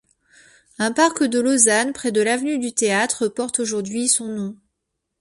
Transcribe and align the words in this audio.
Un 0.79 0.91
parc 0.93 1.21
de 1.23 1.39
Lausanne, 1.39 1.93
près 1.93 2.11
de 2.11 2.21
l'avenue 2.21 2.57
du 2.57 2.73
Théâtre, 2.73 3.27
porte 3.27 3.59
aujourd'hui 3.59 4.07
son 4.07 4.29
nom. 4.29 4.55